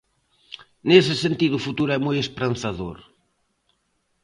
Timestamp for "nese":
0.89-1.15